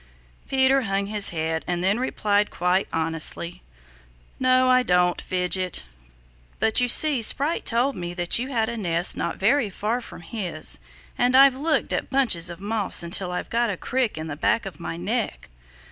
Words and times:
Peter 0.49 0.81
hung 0.81 1.05
his 1.05 1.29
head 1.29 1.63
and 1.67 1.83
then 1.83 1.99
replied 1.99 2.49
quite 2.49 2.87
honestly, 2.91 3.61
"No 4.39 4.67
I 4.67 4.81
don't, 4.81 5.21
Fidget. 5.21 5.83
But 6.59 6.81
you 6.81 6.87
see 6.87 7.21
Sprite 7.21 7.67
told 7.67 7.95
me 7.95 8.15
that 8.15 8.39
you 8.39 8.47
had 8.47 8.67
a 8.67 8.77
nest 8.77 9.15
not 9.15 9.37
very 9.37 9.69
far 9.69 10.01
from 10.01 10.21
his 10.21 10.79
and 11.19 11.37
I've 11.37 11.53
looked 11.53 11.93
at 11.93 12.09
bunches 12.09 12.49
of 12.49 12.59
moss 12.59 13.03
until 13.03 13.31
I've 13.31 13.51
got 13.51 13.69
a 13.69 13.77
crick 13.77 14.17
in 14.17 14.25
the 14.25 14.35
back 14.35 14.65
of 14.65 14.79
my 14.79 14.97
neck." 14.97 15.51